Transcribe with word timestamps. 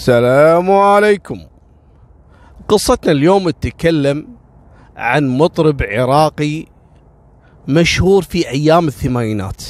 السلام 0.00 0.70
عليكم. 0.70 1.40
قصتنا 2.68 3.12
اليوم 3.12 3.50
تتكلم 3.50 4.28
عن 4.96 5.28
مطرب 5.28 5.82
عراقي 5.82 6.66
مشهور 7.68 8.22
في 8.22 8.48
أيام 8.48 8.88
الثمانينات. 8.88 9.62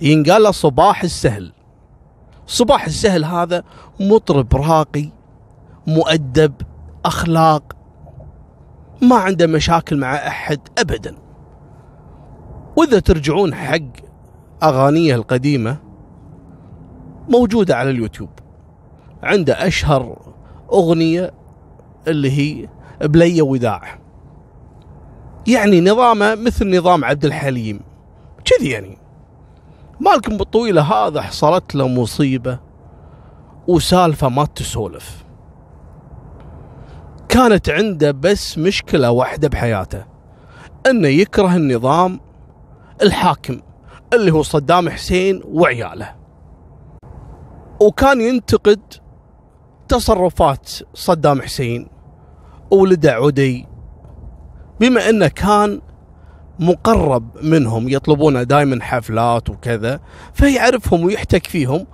ينقال 0.00 0.42
له 0.42 0.50
صباح 0.50 1.02
السهل. 1.02 1.52
صباح 2.46 2.84
السهل 2.84 3.24
هذا 3.24 3.62
مطرب 4.00 4.56
راقي 4.56 5.08
مؤدب 5.86 6.52
أخلاق 7.04 7.72
ما 9.02 9.16
عنده 9.16 9.46
مشاكل 9.46 9.98
مع 9.98 10.14
أحد 10.14 10.60
ابدا. 10.78 11.16
وإذا 12.76 12.98
ترجعون 12.98 13.54
حق 13.54 13.92
أغانيه 14.62 15.14
القديمة 15.14 15.76
موجودة 17.28 17.76
على 17.76 17.90
اليوتيوب. 17.90 18.41
عنده 19.22 19.66
أشهر 19.66 20.18
أغنية 20.72 21.34
اللي 22.08 22.30
هي 22.30 22.68
بلي 23.00 23.42
وداع. 23.42 23.98
يعني 25.46 25.80
نظامه 25.80 26.34
مثل 26.34 26.78
نظام 26.78 27.04
عبد 27.04 27.24
الحليم. 27.24 27.80
كذي 28.44 28.70
يعني. 28.70 28.98
مالكم 30.00 30.36
بالطويلة 30.36 30.82
هذا 30.82 31.20
حصلت 31.20 31.74
له 31.74 31.88
مصيبة 31.88 32.58
وسالفة 33.68 34.28
ما 34.28 34.44
تسولف. 34.44 35.24
كانت 37.28 37.70
عنده 37.70 38.10
بس 38.10 38.58
مشكلة 38.58 39.10
واحدة 39.10 39.48
بحياته 39.48 40.04
إنه 40.86 41.08
يكره 41.08 41.56
النظام 41.56 42.20
الحاكم 43.02 43.60
اللي 44.12 44.30
هو 44.30 44.42
صدام 44.42 44.90
حسين 44.90 45.42
وعياله. 45.44 46.14
وكان 47.80 48.20
ينتقد 48.20 48.80
تصرفات 49.92 50.70
صدام 50.94 51.42
حسين 51.42 51.88
وولده 52.70 53.12
عدي 53.12 53.66
بما 54.80 55.08
إنه 55.10 55.28
كان 55.28 55.80
مقرب 56.58 57.36
منهم 57.42 57.88
يطلبون 57.88 58.46
دائما 58.46 58.82
حفلات 58.82 59.50
وكذا 59.50 60.00
فيعرفهم 60.34 61.04
ويحتك 61.04 61.46
فيهم 61.46 61.86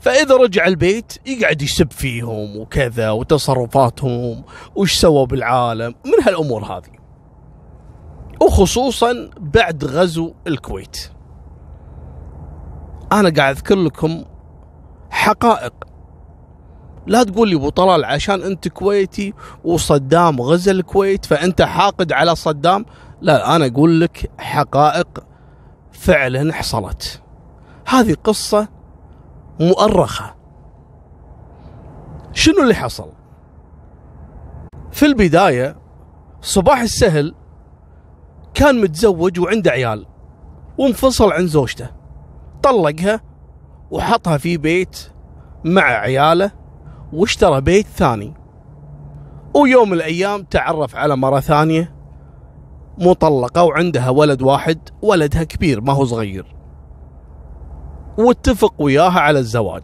فإذا 0.00 0.36
رجع 0.36 0.66
البيت 0.66 1.12
يقعد 1.26 1.62
يسب 1.62 1.90
فيهم 1.90 2.56
وكذا 2.56 3.10
وتصرفاتهم 3.10 4.44
وش 4.74 4.94
سووا 4.94 5.26
بالعالم 5.26 5.94
من 6.04 6.24
هالأمور 6.26 6.64
هذه. 6.64 6.96
وخصوصا 8.42 9.30
بعد 9.40 9.84
غزو 9.84 10.34
الكويت. 10.46 11.10
أنا 13.12 13.30
قاعد 13.30 13.56
أذكر 13.56 13.76
لكم 13.76 14.24
حقائق 15.10 15.85
لا 17.06 17.22
تقول 17.22 17.48
لي 17.48 17.56
أبو 17.56 17.68
طلال 17.68 18.04
عشان 18.04 18.42
أنت 18.42 18.68
كويتي 18.68 19.34
وصدام 19.64 20.40
غزا 20.40 20.72
الكويت 20.72 21.24
فأنت 21.24 21.62
حاقد 21.62 22.12
على 22.12 22.34
صدام. 22.34 22.86
لا 23.20 23.56
أنا 23.56 23.66
أقول 23.66 24.00
لك 24.00 24.30
حقائق 24.38 25.24
فعلا 25.92 26.52
حصلت. 26.52 27.22
هذه 27.86 28.16
قصة 28.24 28.68
مؤرخة. 29.60 30.34
شنو 32.32 32.62
اللي 32.62 32.74
حصل؟ 32.74 33.12
في 34.92 35.06
البداية 35.06 35.76
صباح 36.40 36.80
السهل 36.80 37.34
كان 38.54 38.80
متزوج 38.80 39.40
وعنده 39.40 39.70
عيال 39.70 40.06
وانفصل 40.78 41.32
عن 41.32 41.46
زوجته 41.46 41.90
طلقها 42.62 43.20
وحطها 43.90 44.38
في 44.38 44.56
بيت 44.56 45.12
مع 45.64 45.82
عياله 45.82 46.50
واشترى 47.16 47.60
بيت 47.60 47.86
ثاني. 47.86 48.34
ويوم 49.54 49.88
من 49.88 49.94
الأيام 49.94 50.42
تعرف 50.42 50.96
على 50.96 51.16
مرة 51.16 51.40
ثانية 51.40 51.94
مطلقة 52.98 53.62
وعندها 53.62 54.10
ولد 54.10 54.42
واحد 54.42 54.78
ولدها 55.02 55.44
كبير 55.44 55.80
ما 55.80 55.92
هو 55.92 56.04
صغير. 56.04 56.54
واتفق 58.18 58.74
وياها 58.78 59.20
على 59.20 59.38
الزواج. 59.38 59.82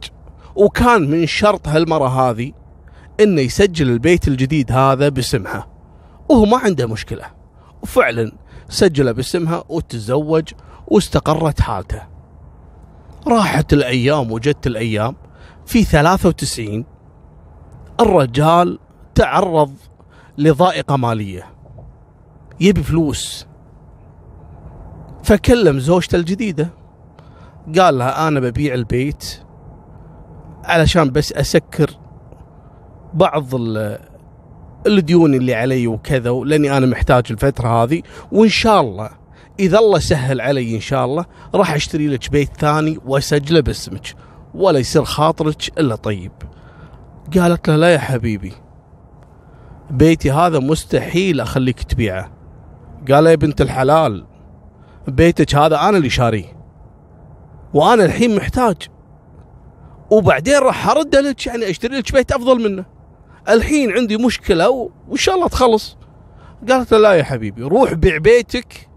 وكان 0.57 1.11
من 1.11 1.27
شرط 1.27 1.69
هالمرة 1.69 2.31
هذه 2.31 2.53
إنه 3.21 3.41
يسجل 3.41 3.91
البيت 3.91 4.29
الجديد 4.29 4.73
هذا 4.73 5.09
باسمها. 5.09 5.67
وهو 6.29 6.45
ما 6.45 6.59
عنده 6.59 6.87
مشكلة. 6.87 7.25
وفعلا 7.83 8.33
سجله 8.69 9.13
باسمها 9.13 9.65
وتزوج 9.69 10.49
واستقرت 10.87 11.61
حالته. 11.61 12.03
راحت 13.27 13.73
الأيام 13.73 14.33
وجت 14.33 14.67
الأيام 14.67 15.17
في 15.67 15.85
93 15.85 16.92
الرجال 18.01 18.79
تعرض 19.15 19.75
لضائقة 20.39 20.97
مالية. 20.97 21.47
يبي 22.61 22.83
فلوس. 22.83 23.47
فكلم 25.23 25.79
زوجته 25.79 26.17
الجديدة. 26.17 26.69
قال 27.79 27.99
لها 27.99 28.29
أنا 28.29 28.41
ببيع 28.41 28.75
البيت 28.75 29.43
علشان 30.65 31.11
بس 31.11 31.33
أسكر 31.33 31.91
بعض 33.15 33.47
الديون 34.87 35.35
اللي 35.35 35.55
علي 35.55 35.87
وكذا 35.87 36.31
لأني 36.31 36.77
أنا 36.77 36.87
محتاج 36.87 37.25
الفترة 37.31 37.69
هذه. 37.83 38.03
وإن 38.33 38.49
شاء 38.49 38.81
الله 38.81 39.11
إذا 39.61 39.79
الله 39.79 39.99
سهل 39.99 40.41
علي 40.41 40.75
إن 40.75 40.81
شاء 40.81 41.05
الله 41.05 41.25
راح 41.55 41.75
أشتري 41.75 42.09
لك 42.09 42.31
بيت 42.31 42.57
ثاني 42.57 42.99
وأسجله 43.07 43.61
باسمك 43.61 44.15
ولا 44.55 44.79
يصير 44.79 45.05
خاطرك 45.05 45.79
إلا 45.79 45.97
طيب. 45.97 46.33
قالت 47.39 47.69
له 47.69 47.77
لا 47.77 47.93
يا 47.93 47.99
حبيبي 47.99 48.53
بيتي 49.91 50.31
هذا 50.31 50.59
مستحيل 50.59 51.41
أخليك 51.41 51.83
تبيعه. 51.83 52.33
قال 53.11 53.27
يا 53.27 53.35
بنت 53.35 53.61
الحلال 53.61 54.27
بيتك 55.09 55.55
هذا 55.55 55.81
أنا 55.81 55.97
اللي 55.97 56.11
شاريه 56.11 56.57
وأنا 57.75 58.05
الحين 58.05 58.37
محتاج. 58.37 58.77
وبعدين 60.11 60.59
راح 60.59 60.89
أرد 60.89 61.17
لك 61.17 61.47
يعني 61.47 61.71
أشتري 61.71 61.99
لك 61.99 62.13
بيت 62.13 62.33
أفضل 62.33 62.71
منه. 62.71 62.85
الحين 63.49 63.93
عندي 63.93 64.17
مشكلة 64.17 64.71
وإن 64.71 65.17
شاء 65.17 65.35
الله 65.35 65.49
تخلص. 65.49 65.97
قالت 66.69 66.93
له 66.93 66.99
لا 66.99 67.13
يا 67.13 67.23
حبيبي 67.23 67.63
روح 67.63 67.93
بيع 67.93 68.19
بيتك 68.19 68.89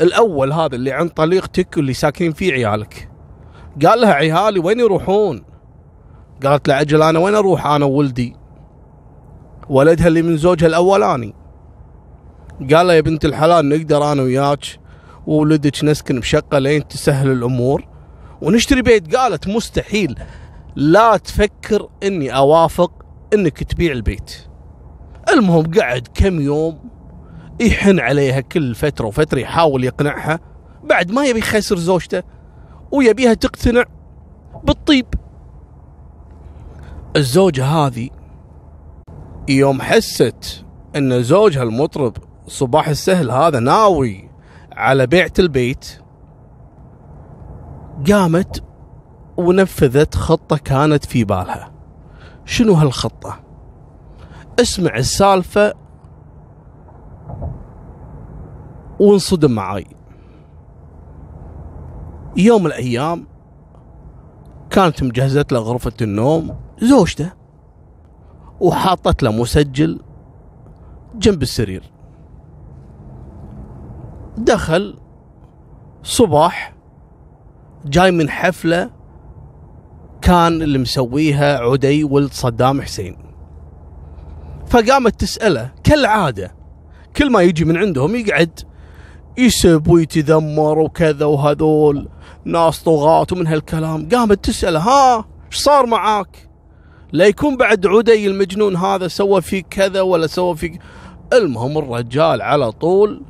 الأول 0.00 0.52
هذا 0.52 0.74
اللي 0.74 0.92
عند 0.92 1.10
طليقتك 1.10 1.76
واللي 1.76 1.92
ساكنين 1.92 2.32
فيه 2.32 2.52
عيالك. 2.52 3.10
قال 3.86 4.00
لها 4.00 4.12
عيالي 4.12 4.60
وين 4.60 4.80
يروحون؟ 4.80 5.51
قالت 6.44 6.68
له 6.68 6.74
عجل 6.74 7.02
أنا 7.02 7.18
وين 7.18 7.34
أروح؟ 7.34 7.66
أنا 7.66 7.84
وولدي. 7.84 8.36
ولدها 9.68 10.06
اللي 10.08 10.22
من 10.22 10.36
زوجها 10.36 10.66
الاولاني 10.66 11.34
قال 12.74 12.86
له 12.86 12.94
يا 12.94 13.00
بنت 13.00 13.24
الحلال 13.24 13.68
نقدر 13.68 14.12
أنا 14.12 14.22
وياك 14.22 14.64
وولدك 15.26 15.84
نسكن 15.84 16.20
بشقة 16.20 16.58
لين 16.58 16.88
تسهل 16.88 17.32
الأمور. 17.32 17.88
ونشتري 18.42 18.82
بيت. 18.82 19.16
قالت 19.16 19.48
مستحيل. 19.48 20.18
لا 20.76 21.16
تفكر 21.16 21.88
إني 22.02 22.36
أوافق 22.36 22.92
إنك 23.34 23.62
تبيع 23.62 23.92
البيت. 23.92 24.36
المهم 25.32 25.70
قعد 25.80 26.08
كم 26.14 26.40
يوم 26.40 26.78
يحن 27.60 28.00
عليها 28.00 28.40
كل 28.40 28.74
فترة 28.74 29.06
وفترة 29.06 29.38
يحاول 29.38 29.84
يقنعها. 29.84 30.40
بعد 30.84 31.10
ما 31.10 31.24
يبي 31.24 31.38
يخسر 31.38 31.76
زوجته 31.76 32.22
ويبيها 32.92 33.34
تقتنع 33.34 33.84
بالطيب. 34.64 35.06
الزوجة 37.16 37.64
هذه. 37.64 38.10
يوم 39.48 39.82
حست 39.82 40.64
إن 40.96 41.22
زوجها 41.22 41.62
المطرب 41.62 42.16
صباح 42.46 42.88
السهل 42.88 43.30
هذا 43.30 43.60
ناوي 43.60 44.30
على 44.72 45.06
بيعة 45.06 45.32
البيت 45.38 46.00
قامت 48.10 48.64
ونفذت 49.36 50.14
خطة 50.14 50.56
كانت 50.56 51.04
في 51.04 51.24
بالها. 51.24 51.72
شنو 52.44 52.72
هالخطة؟ 52.72 53.40
اسمع 54.60 54.96
السالفة 54.96 55.74
وانصدم 59.00 59.50
معاي. 59.50 59.86
يوم 62.36 62.60
من 62.60 62.66
الأيام 62.66 63.26
كانت 64.70 65.02
مجهزت 65.02 65.52
له 65.52 65.60
غرفة 65.60 65.92
النوم 66.02 66.61
زوجته. 66.82 67.32
وحاطت 68.60 69.22
له 69.22 69.32
مسجل 69.32 70.00
جنب 71.14 71.42
السرير. 71.42 71.92
دخل 74.38 74.98
صباح 76.02 76.74
جاي 77.84 78.10
من 78.10 78.30
حفلة 78.30 78.90
كان 80.22 80.62
اللي 80.62 80.78
مسويها 80.78 81.58
عدي 81.58 82.04
ولد 82.04 82.32
صدام 82.32 82.82
حسين. 82.82 83.16
فقامت 84.66 85.20
تسأله 85.20 85.70
كالعادة 85.84 86.54
كل 87.16 87.32
ما 87.32 87.40
يجي 87.42 87.64
من 87.64 87.76
عندهم 87.76 88.16
يقعد 88.16 88.60
يسب 89.38 89.88
ويتذمر 89.88 90.78
وكذا 90.78 91.24
وهذول 91.24 92.08
ناس 92.44 92.82
طغاة 92.82 93.26
ومن 93.32 93.46
هالكلام. 93.46 94.08
قامت 94.08 94.44
تسأله 94.44 94.80
ها 94.80 95.16
إيش 95.16 95.58
صار 95.58 95.86
معاك؟ 95.86 96.51
لا 97.12 97.26
يكون 97.26 97.56
بعد 97.56 97.86
عدي 97.86 98.26
المجنون 98.26 98.76
هذا 98.76 99.08
سوى 99.08 99.42
فيك 99.42 99.66
كذا 99.70 100.00
ولا 100.00 100.26
سوى 100.26 100.56
فيك 100.56 100.80
المهم 101.32 101.78
الرجال 101.78 102.42
على 102.42 102.72
طول 102.72 103.22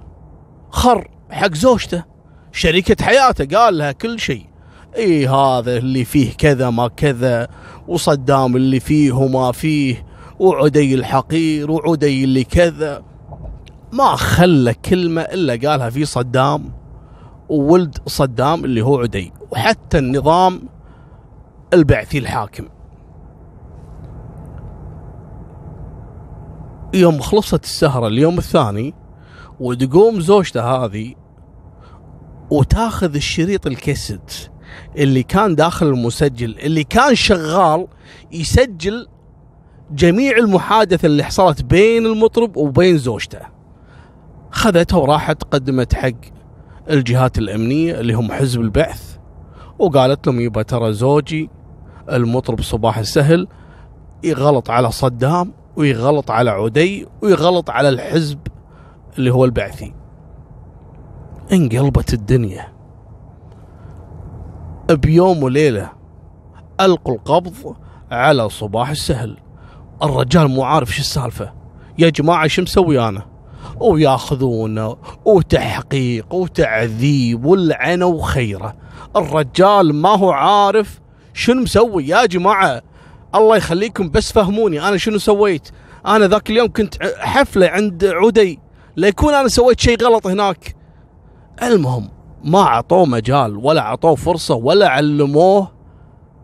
خر 0.70 1.10
حق 1.30 1.54
زوجته. 1.54 2.04
شريكة 2.52 3.04
حياته 3.04 3.58
قال 3.58 3.78
لها 3.78 3.92
كل 3.92 4.20
شيء. 4.20 4.46
اي 4.96 5.26
هذا 5.26 5.76
اللي 5.76 6.04
فيه 6.04 6.32
كذا 6.32 6.70
ما 6.70 6.88
كذا 6.88 7.48
وصدام 7.88 8.56
اللي 8.56 8.80
فيه 8.80 9.12
وما 9.12 9.52
فيه 9.52 10.06
وعدي 10.38 10.94
الحقير 10.94 11.70
وعدي 11.70 12.24
اللي 12.24 12.44
كذا. 12.44 13.02
ما 13.92 14.16
خلى 14.16 14.74
كلمة 14.74 15.22
إلا 15.22 15.70
قالها 15.70 15.90
في 15.90 16.04
صدام 16.04 16.72
وولد 17.48 17.98
صدام 18.06 18.64
اللي 18.64 18.80
هو 18.80 18.98
عدي. 18.98 19.32
وحتى 19.50 19.98
النظام 19.98 20.62
البعثي 21.74 22.18
الحاكم. 22.18 22.68
يوم 26.94 27.20
خلصت 27.20 27.64
السهرة 27.64 28.06
اليوم 28.06 28.38
الثاني 28.38 28.94
وتقوم 29.60 30.20
زوجته 30.20 30.60
هذه 30.60 31.14
وتاخذ 32.50 33.14
الشريط 33.14 33.66
الكاسيت 33.66 34.32
اللي 34.96 35.22
كان 35.22 35.54
داخل 35.54 35.86
المسجل 35.86 36.58
اللي 36.58 36.84
كان 36.84 37.14
شغال 37.14 37.86
يسجل 38.32 39.08
جميع 39.90 40.36
المحادثة 40.36 41.06
اللي 41.06 41.24
حصلت 41.24 41.62
بين 41.62 42.06
المطرب 42.06 42.56
وبين 42.56 42.98
زوجته. 42.98 43.38
خذتها 44.50 44.96
وراحت 44.96 45.42
قدمت 45.42 45.94
حق 45.94 46.10
الجهات 46.90 47.38
الأمنية 47.38 48.00
اللي 48.00 48.12
هم 48.12 48.32
حزب 48.32 48.60
البعث 48.60 49.16
وقالت 49.78 50.26
لهم 50.26 50.40
يبا 50.40 50.62
ترى 50.62 50.92
زوجي 50.92 51.50
المطرب 52.12 52.60
صباح 52.62 52.98
السهل 52.98 53.48
يغلط 54.24 54.70
على 54.70 54.90
صدام 54.90 55.52
ويغلط 55.76 56.30
على 56.30 56.50
عدي 56.50 57.06
ويغلط 57.22 57.70
على 57.70 57.88
الحزب 57.88 58.38
اللي 59.18 59.30
هو 59.30 59.44
البعثي. 59.44 59.94
انقلبت 61.52 62.14
الدنيا. 62.14 62.72
بيوم 64.90 65.42
وليلة 65.42 65.92
ألقوا 66.80 67.14
القبض 67.14 67.76
على 68.10 68.48
صباح 68.48 68.90
السهل. 68.90 69.36
الرجال 70.02 70.48
مو 70.48 70.62
عارف 70.62 70.90
شو 70.90 71.00
السالفة. 71.00 71.52
يا 71.98 72.10
جماعة 72.10 72.46
شو 72.46 72.62
مسوي 72.62 73.08
أنا؟ 73.08 73.26
وياخذونه 73.80 74.96
وتحقيق 75.24 76.34
وتعذيب 76.34 77.44
والعنى 77.44 78.04
وخيرة. 78.04 78.76
الرجال 79.16 79.94
ما 79.94 80.08
هو 80.08 80.30
عارف 80.30 81.00
شنو 81.34 81.62
مسوي. 81.62 82.08
يا 82.08 82.26
جماعة 82.26 82.82
الله 83.34 83.56
يخليكم 83.56 84.10
بس 84.10 84.32
فهموني 84.32 84.88
أنا 84.88 84.96
شنو 84.96 85.18
سويت؟ 85.18 85.70
أنا 86.06 86.28
ذاك 86.28 86.50
اليوم 86.50 86.72
كنت 86.72 86.94
حفلة 87.18 87.68
عند 87.68 88.04
عدي 88.04 88.60
لا 88.96 89.08
يكون 89.08 89.34
أنا 89.34 89.48
سويت 89.48 89.80
شيء 89.80 90.02
غلط 90.02 90.26
هناك. 90.26 90.76
المهم 91.62 92.08
ما 92.44 92.60
عطوه 92.60 93.06
مجال 93.06 93.56
ولا 93.56 93.82
عطوه 93.82 94.14
فرصة 94.14 94.54
ولا 94.54 94.88
علموه. 94.88 95.72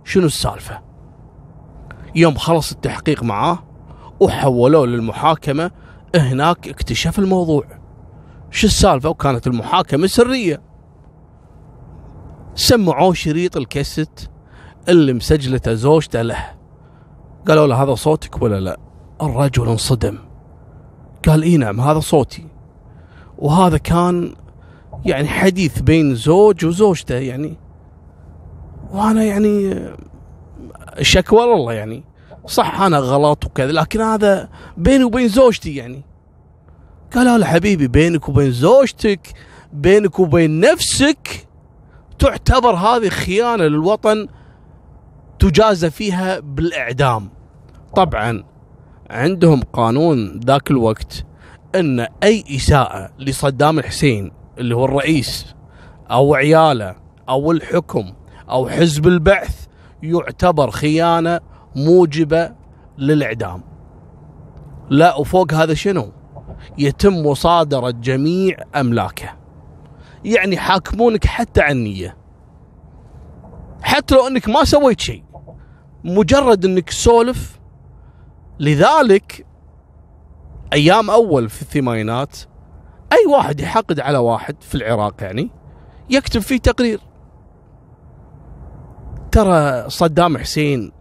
شنو 0.05 0.26
السالفة؟ 0.26 0.82
يوم 2.14 2.35
خلص 2.35 2.73
التحقيق 2.73 3.23
معاه 3.23 3.64
وحولوه 4.20 4.87
للمحاكمة 4.87 5.70
هناك 6.14 6.69
اكتشف 6.69 7.19
الموضوع. 7.19 7.64
شو 8.50 8.67
السالفة؟ 8.67 9.08
وكانت 9.08 9.46
المحاكمة 9.46 10.06
سرية. 10.06 10.62
سمعوه 12.55 13.14
شريط 13.14 13.56
الكاسيت 13.56 14.20
اللي 14.88 15.12
مسجلته 15.12 15.75
زوجته 15.75 16.23
له. 16.23 16.57
قالوا 17.46 17.67
له 17.67 17.82
هذا 17.82 17.94
صوتك 17.94 18.43
ولا 18.43 18.61
لا؟ 18.61 18.79
الرجل 19.23 19.69
انصدم. 19.69 20.19
قال 21.29 21.43
إي 21.43 21.56
نعم 21.56 21.81
هذا 21.81 22.00
صوتي. 22.00 22.46
وهذا 23.38 23.79
كان 23.79 24.35
يعني 25.05 25.29
حديث 25.29 25.81
بين 25.81 26.14
زوج 26.14 26.64
وزوجته 26.64 27.14
يعني. 27.14 27.56
وأنا 28.90 29.25
يعني 29.25 29.81
شكوى 31.00 31.44
الله 31.44 31.73
يعني. 31.73 32.05
صح 32.46 32.81
أنا 32.81 32.99
غلط 32.99 33.44
وكذا 33.44 33.73
لكن 33.73 34.00
هذا 34.00 34.49
بيني 34.76 35.05
وبين 35.05 35.29
زوجتي 35.29 35.76
يعني. 35.76 36.02
قال 37.14 37.41
له 37.41 37.46
حبيبي 37.46 37.88
بينك 37.88 38.29
وبين 38.29 38.50
زوجتك 38.50 39.32
بينك 39.73 40.19
وبين 40.19 40.61
نفسك 40.61 41.49
تعتبر 42.19 42.75
هذه 42.75 43.08
خيانة 43.08 43.64
للوطن 43.64 44.29
تجازى 45.38 45.90
فيها 45.90 46.40
بالإعدام. 46.40 47.31
طبعا 47.96 48.44
عندهم 49.11 49.62
قانون 49.73 50.40
ذاك 50.40 50.70
الوقت 50.70 51.25
إن 51.75 52.00
أي 52.23 52.44
إساءة 52.56 53.11
لصدام 53.19 53.79
الحسين 53.79 54.32
اللي 54.58 54.76
هو 54.76 54.85
الرئيس 54.85 55.55
أو 56.11 56.35
عياله 56.35 56.94
أو 57.29 57.52
الحكم 57.52 58.12
أو 58.50 58.69
حزب 58.69 59.06
البعث 59.06 59.67
يعتبر 60.02 60.70
خيانة 60.70 61.41
موجبة 61.76 62.52
للإعدام. 62.99 63.62
لا 64.91 65.17
وفوق 65.17 65.55
هذا 65.55 65.75
شنو؟ 65.75 66.12
يتم 66.79 67.26
مصادرة 67.26 67.91
جميع 67.91 68.56
أملاكه. 68.76 69.37
يعني 70.25 70.56
حاكمونك 70.56 71.26
حتى 71.26 71.61
عن 71.61 71.70
النية. 71.70 72.17
حتى 73.82 74.14
لو 74.14 74.26
إنك 74.26 74.49
ما 74.49 74.64
سويت 74.64 75.00
شيء. 75.00 75.25
مجرد 76.04 76.64
إنك 76.64 76.90
سولف 76.90 77.58
لذلك 78.60 79.46
أيام 80.72 81.10
أول 81.10 81.48
في 81.48 81.62
الثمانينات 81.62 82.36
أي 83.12 83.32
واحد 83.32 83.60
يحقد 83.60 84.00
على 84.00 84.18
واحد 84.18 84.56
في 84.60 84.74
العراق 84.74 85.14
يعني 85.20 85.50
يكتب 86.10 86.40
فيه 86.40 86.56
تقرير. 86.56 87.00
ترى 89.32 89.90
صدام 89.90 90.38
حسين 90.38 90.92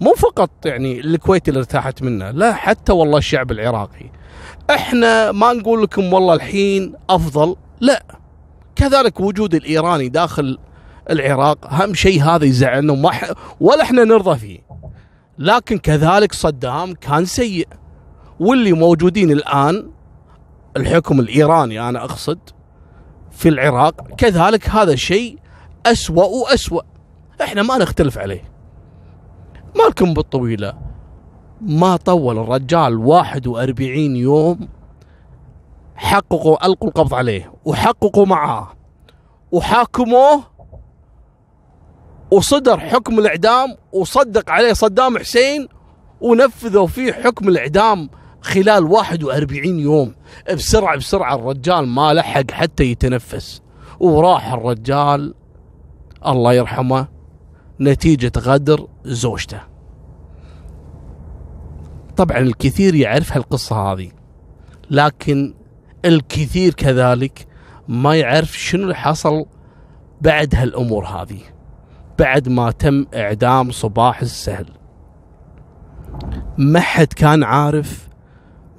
مو 0.00 0.12
فقط 0.12 0.50
يعني 0.64 1.00
الكويت 1.00 1.48
اللي 1.48 1.58
ارتاحت 1.58 2.02
منه 2.02 2.30
لا 2.30 2.52
حتى 2.52 2.92
والله 2.92 3.18
الشعب 3.18 3.50
العراقي. 3.50 4.10
إحنا 4.70 5.32
ما 5.32 5.52
نقول 5.52 5.82
لكم 5.82 6.12
والله 6.12 6.34
الحين 6.34 6.94
أفضل 7.10 7.56
لا. 7.80 8.04
كذلك 8.76 9.20
وجود 9.20 9.54
الإيراني 9.54 10.08
داخل 10.08 10.58
العراق 11.10 11.58
هم 11.70 11.94
شيء 11.94 12.22
هذا 12.22 12.44
يزعلنا 12.44 12.92
وما 12.92 13.10
ولا 13.60 13.82
إحنا 13.82 14.04
نرضى 14.04 14.38
فيه. 14.38 14.58
لكن 15.38 15.78
كذلك 15.78 16.32
صدام 16.32 16.94
كان 16.94 17.24
سيء. 17.24 17.68
واللي 18.40 18.72
موجودين 18.72 19.30
الآن 19.30 19.90
الحكم 20.76 21.20
الإيراني 21.20 21.88
أنا 21.88 22.04
أقصد 22.04 22.38
في 23.30 23.48
العراق 23.48 24.08
كذلك 24.16 24.68
هذا 24.68 24.92
الشيء 24.92 25.38
أسوأ 25.86 26.24
وأسوأ. 26.24 26.82
إحنا 27.42 27.62
ما 27.62 27.78
نختلف 27.78 28.18
عليه. 28.18 28.44
مالكم 29.76 30.14
بالطويلة. 30.14 30.74
ما 31.60 31.96
طول 31.96 32.38
الرجال 32.38 32.96
41 32.96 34.16
يوم 34.16 34.68
حققوا 35.96 36.66
ألقوا 36.66 36.88
القبض 36.88 37.14
عليه 37.14 37.52
وحققوا 37.64 38.26
معاه 38.26 38.68
وحاكموه 39.52 40.42
وصدر 42.32 42.80
حكم 42.80 43.18
الإعدام 43.18 43.76
وصدق 43.92 44.50
عليه 44.50 44.72
صدام 44.72 45.18
حسين 45.18 45.68
ونفذوا 46.20 46.86
فيه 46.86 47.12
حكم 47.12 47.48
الإعدام 47.48 48.10
خلال 48.40 48.84
41 48.84 49.80
يوم. 49.80 50.14
بسرعة 50.54 50.96
بسرعة 50.96 51.34
الرجال 51.34 51.86
ما 51.86 52.14
لحق 52.14 52.50
حتى 52.50 52.84
يتنفس. 52.84 53.62
وراح 54.00 54.52
الرجال 54.52 55.34
الله 56.26 56.52
يرحمه 56.52 57.08
نتيجة 57.80 58.32
غدر 58.38 58.88
زوجته. 59.04 59.60
طبعا 62.16 62.38
الكثير 62.38 62.94
يعرف 62.94 63.32
هالقصة 63.32 63.76
هذه 63.76 64.10
لكن 64.90 65.54
الكثير 66.04 66.74
كذلك 66.74 67.46
ما 67.88 68.16
يعرف 68.16 68.58
شنو 68.58 68.82
اللي 68.82 68.94
حصل 68.94 69.46
بعد 70.20 70.54
هالأمور 70.54 71.06
هذه. 71.06 71.40
بعد 72.18 72.48
ما 72.48 72.70
تم 72.70 73.06
إعدام 73.14 73.70
صباح 73.70 74.20
السهل. 74.20 74.66
ما 76.58 76.80
حد 76.80 77.06
كان 77.06 77.42
عارف 77.42 78.08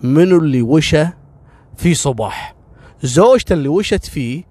منو 0.03 0.37
اللي 0.37 0.61
وشى 0.61 1.05
في 1.75 1.93
صباح. 1.93 2.55
زوجته 3.03 3.53
اللي 3.53 3.67
وشت 3.69 4.05
فيه 4.05 4.43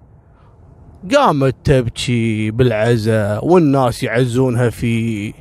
قامت 1.15 1.55
تبكي 1.63 2.51
بالعزاء 2.51 3.47
والناس 3.47 4.03
يعزونها 4.03 4.69
فيه. 4.69 5.33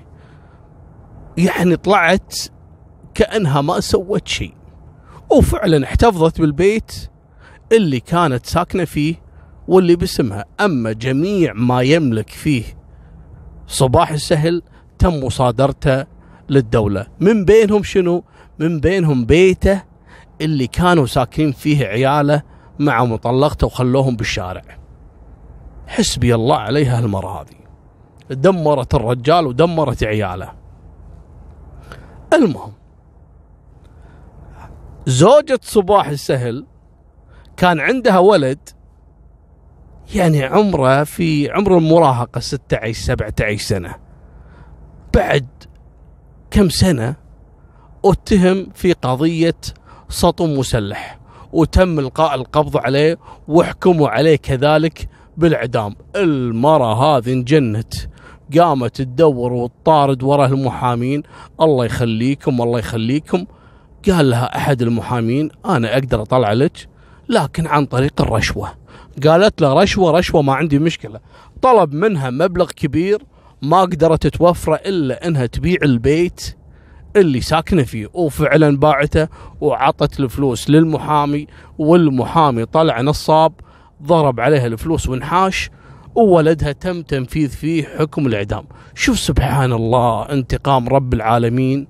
يعني 1.38 1.76
طلعت 1.76 2.34
كأنها 3.14 3.61
ما 3.61 3.80
سوت 3.80 4.28
شيء. 4.28 4.54
وفعلا 5.30 5.84
احتفظت 5.84 6.40
بالبيت 6.40 7.11
اللي 7.72 8.00
كانت 8.00 8.46
ساكنة 8.46 8.84
فيه 8.84 9.14
واللي 9.68 9.96
باسمها. 9.96 10.44
أما 10.61 10.92
جميع 10.92 11.52
ما 11.52 11.82
يملك 11.82 12.28
فيه 12.28 12.64
صباح 13.72 14.10
السهل 14.10 14.62
تم 14.98 15.24
مصادرته 15.24 16.06
للدولة. 16.48 17.06
من 17.20 17.44
بينهم 17.44 17.82
شنو؟ 17.82 18.24
من 18.58 18.80
بينهم 18.80 19.24
بيته 19.24 19.82
اللي 20.40 20.66
كانوا 20.66 21.06
ساكنين 21.06 21.52
فيه 21.52 21.86
عياله 21.86 22.42
مع 22.78 23.04
مطلقته 23.04 23.66
وخلوهم 23.66 24.16
بالشارع. 24.16 24.62
حسبي 25.86 26.34
الله 26.34 26.56
عليها 26.56 26.98
المرة 26.98 27.40
هذه. 27.40 27.62
دمرت 28.30 28.94
الرجال 28.94 29.46
ودمرت 29.46 30.04
عياله. 30.04 30.52
المهم 32.32 32.72
زوجة 35.06 35.60
صباح 35.62 36.08
السهل 36.08 36.66
كان 37.56 37.80
عندها 37.80 38.18
ولد 38.18 38.68
يعني 40.14 40.45
عمره 40.45 41.04
في 41.04 41.50
عمر 41.50 41.78
المراهقة 41.78 42.40
16 42.40 42.92
17 42.92 43.57
سنة. 43.57 43.95
بعد 45.14 45.47
كم 46.50 46.69
سنة 46.69 47.16
أتهم 48.04 48.66
في 48.75 48.92
قضية 48.92 49.54
سطو 50.09 50.47
مسلح 50.47 51.19
وتم 51.52 51.99
إلقاء 51.99 52.35
القبض 52.35 52.76
عليه 52.76 53.19
وحكموا 53.49 54.09
عليه 54.09 54.37
كذلك 54.37 55.09
بالاعدام 55.37 55.97
المرة 56.16 56.95
هذه 56.95 57.33
انجنت 57.33 57.95
قامت 58.59 58.97
تدور 58.97 59.52
وتطارد 59.52 60.23
وراه 60.23 60.47
المحامين. 60.47 61.23
الله 61.61 61.85
يخليكم 61.85 62.62
الله 62.62 62.78
يخليكم. 62.78 63.47
قال 64.09 64.31
لها 64.31 64.57
أحد 64.57 64.83
المحامين 64.83 65.50
أنا 65.66 65.92
أقدر 65.92 66.23
أطلع 66.23 66.52
لك 66.52 66.88
لكن 67.28 67.66
عن 67.66 67.87
طريق 67.87 68.21
الرشوة. 68.21 68.81
قالت 69.26 69.61
له 69.61 69.83
رشوة 69.83 70.11
رشوة 70.11 70.42
ما 70.42 70.54
عندي 70.54 70.78
مشكلة. 70.78 71.21
طلب 71.62 71.92
منها 71.95 72.31
مبلغ 72.31 72.71
كبير 72.71 73.23
ما 73.62 73.81
قدرت 73.81 74.26
توفره 74.26 74.75
إلا 74.75 75.26
إنها 75.26 75.47
تبيع 75.47 75.78
البيت 75.83 76.57
اللي 77.16 77.40
ساكنة 77.40 77.83
فيه. 77.83 78.09
وفعلا 78.14 78.76
باعته 78.76 79.28
وعطت 79.61 80.21
الفلوس 80.21 80.71
للمحامي 80.71 81.47
والمحامي 81.78 82.64
طلع 82.64 83.00
نصاب 83.00 83.52
ضرب 84.02 84.40
عليها 84.40 84.66
الفلوس 84.66 85.09
وانحاش 85.09 85.71
وولدها 86.14 86.73
تم 86.73 87.02
تنفيذ 87.02 87.49
فيه 87.49 87.85
حكم 87.85 88.26
الإعدام. 88.26 88.64
شوف 88.95 89.19
سبحان 89.19 89.73
الله 89.73 90.23
انتقام 90.23 90.88
رب 90.88 91.14
العالمين. 91.14 91.87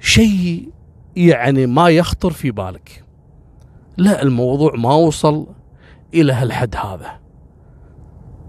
شيء 0.00 0.68
يعني 1.16 1.66
ما 1.66 1.88
يخطر 1.88 2.30
في 2.30 2.50
بالك. 2.50 3.04
لا 3.96 4.22
الموضوع 4.22 4.74
ما 4.76 4.94
وصل 4.94 5.46
إلى 6.14 6.32
هالحد 6.32 6.76
هذا. 6.76 7.20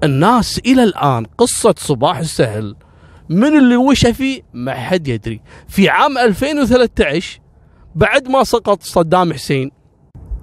الناس 0.04 0.60
إلى 0.60 0.84
الآن 0.84 1.26
قصة 1.38 1.76
صباح 1.78 2.18
السهل 2.18 2.76
من 3.30 3.58
اللي 3.58 3.76
وشى 3.76 4.14
فيه 4.14 4.42
ما 4.54 4.74
حد 4.74 5.08
يدري. 5.08 5.42
في 5.68 5.90
عام 5.90 6.18
2013 6.18 7.40
بعد 7.96 8.28
ما 8.28 8.44
سقط 8.44 8.84
صدام 8.84 9.34
حسين 9.34 9.72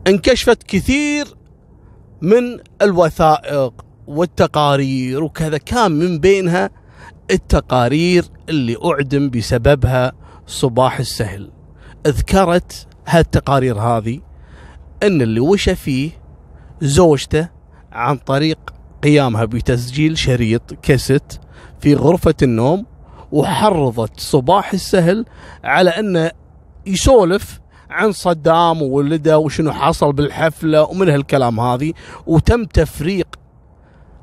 انكشفت 0.06 0.62
كثير 0.62 1.26
من 2.22 2.60
الوثائق 2.82 3.72
والتقارير 4.06 5.24
وكذا. 5.24 5.58
كان 5.58 5.92
من 5.92 6.18
بينها 6.18 6.70
التقارير 7.30 8.24
اللي 8.48 8.76
أعدم 8.84 9.30
بسببها 9.30 10.12
صباح 10.46 10.98
السهل. 10.98 11.50
ذكرت 12.06 12.86
هالتقارير 13.06 13.78
هذه 13.78 14.20
أن 15.02 15.22
اللي 15.22 15.40
وشى 15.40 15.74
فيه 15.74 16.21
زوجته 16.82 17.48
عن 17.92 18.16
طريق 18.16 18.58
قيامها 19.02 19.44
بتسجيل 19.44 20.18
شريط 20.18 20.74
كاسيت 20.82 21.32
في 21.80 21.94
غرفة 21.94 22.34
النوم 22.42 22.86
وحرضت 23.32 24.20
صباح 24.20 24.72
السهل 24.72 25.24
على 25.64 25.90
أنه 25.90 26.30
يسولف 26.86 27.60
عن 27.90 28.12
صدام 28.12 28.82
وولده 28.82 29.38
وشنو 29.38 29.72
حصل 29.72 30.12
بالحفلة 30.12 30.82
ومن 30.82 31.08
هالكلام 31.08 31.60
هذه. 31.60 31.92
وتم 32.26 32.64
تفريق 32.64 33.26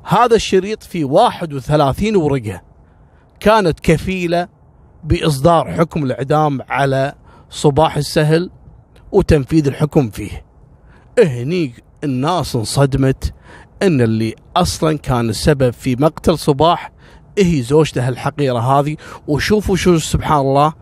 هذا 0.04 0.36
الشريط 0.36 0.82
في 0.82 1.04
31 1.04 2.16
ورقة. 2.16 2.62
كانت 3.40 3.80
كفيلة 3.80 4.48
بإصدار 5.04 5.72
حكم 5.72 6.04
الإعدام 6.04 6.60
على 6.68 7.14
صباح 7.50 7.96
السهل 7.96 8.50
وتنفيذ 9.12 9.66
الحكم 9.66 10.10
فيه. 10.10 10.44
هني 11.24 11.74
الناس 12.04 12.56
انصدمت 12.56 13.34
إن 13.82 14.00
اللي 14.00 14.34
أصلا 14.56 14.98
كان 14.98 15.28
السبب 15.28 15.70
في 15.70 15.96
مقتل 15.96 16.38
صباح 16.38 16.92
هي 17.38 17.62
زوجته 17.62 18.08
الحقيرة 18.08 18.58
هذه. 18.58 18.96
وشوفوا 19.28 19.76
شو 19.76 19.98
سبحان 19.98 20.40
الله 20.40 20.72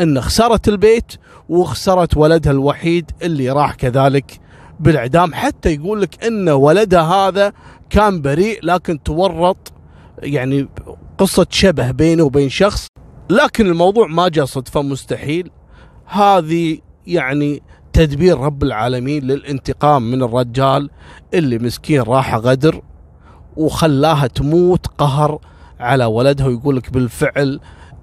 إن 0.00 0.20
خسرت 0.20 0.68
البيت 0.68 1.12
وخسرت 1.48 2.16
ولدها 2.16 2.52
الوحيد 2.52 3.10
اللي 3.22 3.50
راح 3.50 3.74
كذلك 3.74 4.40
بالإعدام. 4.80 5.34
حتى 5.34 5.74
يقول 5.74 6.02
لك 6.02 6.24
إن 6.24 6.48
ولدها 6.48 7.02
هذا 7.02 7.52
كان 7.90 8.22
بريء 8.22 8.58
لكن 8.62 9.02
تورط 9.02 9.72
يعني 10.18 10.68
قصة 11.18 11.46
شبه 11.50 11.90
بينه 11.90 12.22
وبين 12.22 12.48
شخص. 12.48 12.86
لكن 13.30 13.66
الموضوع 13.66 14.06
ما 14.06 14.28
جاء 14.28 14.44
صدفة 14.44 14.82
مستحيل. 14.82 15.50
هذه 16.06 16.78
يعني 17.06 17.62
تدبير 17.98 18.38
رب 18.38 18.62
العالمين 18.62 19.22
للانتقام 19.22 20.10
من 20.10 20.22
الرجال 20.22 20.90
اللي 21.34 21.58
مسكين 21.58 22.02
راح 22.02 22.34
غدر 22.34 22.82
وخلاها 23.56 24.26
تموت 24.26 24.86
قهر 24.86 25.38
على 25.80 26.04
ولدها 26.04 26.46
ويقول 26.46 26.76
لك 26.76 26.90
بالفعل 26.90 27.60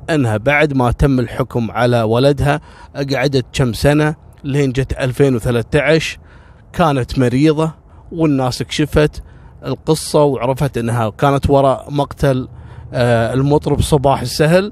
انها 0.10 0.38
بعد 0.38 0.74
ما 0.74 0.92
تم 0.92 1.20
الحكم 1.20 1.72
على 1.72 2.02
ولدها 2.02 2.62
قعدت 3.14 3.46
كم 3.54 3.74
سنة 3.74 4.16
لين 4.44 4.72
جت 4.72 4.94
2013 4.94 6.20
كانت 6.74 7.20
مريضة 7.20 7.74
والناس 8.12 8.64
كشفت 8.64 9.24
القصة 9.66 10.24
وعرفت 10.24 10.78
انها 10.78 11.10
كانت 11.10 11.50
وراء 11.50 11.92
مقتل 11.92 12.48
آه، 12.94 13.34
المطرب 13.34 13.82
صباح 13.82 14.22
السهل 14.22 14.72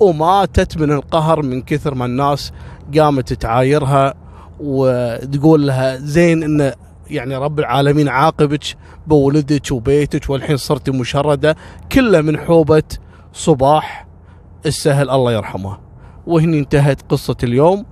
وماتت 0.00 0.78
من 0.78 0.92
القهر 0.92 1.42
من 1.42 1.62
كثر 1.62 1.94
ما 1.94 2.04
الناس 2.04 2.52
قامت 2.96 3.32
تعايرها 3.32 4.29
وتقول 4.60 5.66
لها 5.66 5.96
زين 5.96 6.42
إن 6.42 6.72
يعني 7.10 7.36
رب 7.36 7.58
العالمين 7.58 8.08
عاقبك 8.08 8.64
بولدك 9.06 9.72
وبيتك 9.72 10.30
والحين 10.30 10.56
صرتي 10.56 10.90
مشردة 10.90 11.56
كله 11.92 12.20
من 12.20 12.38
حوبة 12.38 12.82
صباح 13.32 14.06
السهل 14.66 15.10
الله 15.10 15.32
يرحمه. 15.32 15.78
وهني 16.26 16.58
انتهت 16.58 17.02
قصة 17.08 17.36
اليوم. 17.42 17.86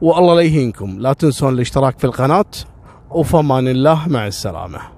والله 0.00 0.34
لا 0.34 0.40
يهينكم 0.40 0.98
لا 1.00 1.12
تنسون 1.12 1.54
الاشتراك 1.54 1.98
في 1.98 2.04
القناة. 2.04 2.44
وفمان 3.10 3.68
الله 3.68 4.08
مع 4.08 4.26
السلامة. 4.26 4.95